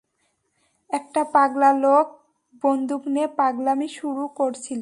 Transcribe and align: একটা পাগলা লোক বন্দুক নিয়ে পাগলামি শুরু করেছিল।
একটা 0.89 1.21
পাগলা 1.33 1.69
লোক 1.83 2.05
বন্দুক 2.63 3.01
নিয়ে 3.07 3.27
পাগলামি 3.39 3.87
শুরু 3.93 4.23
করেছিল। 4.37 4.79